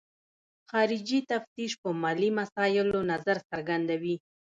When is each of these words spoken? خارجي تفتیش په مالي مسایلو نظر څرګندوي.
خارجي 0.69 1.19
تفتیش 1.31 1.71
په 1.81 1.89
مالي 2.01 2.29
مسایلو 2.39 2.99
نظر 3.11 3.37
څرګندوي. 3.49 4.15